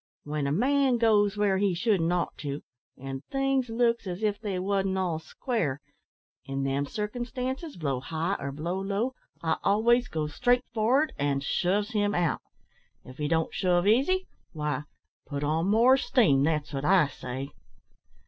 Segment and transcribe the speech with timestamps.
[0.23, 2.63] When a man goes where he shouldn't ought to,
[2.97, 5.79] an' things looks as if they wasn't all square,
[6.43, 11.91] in them circumstances, blow high or blow low, I always goes straight for'ard an' shoves
[11.91, 12.41] him out.
[13.05, 14.85] If he don't shove easy, why,
[15.27, 17.51] put on more steam that's wot I say."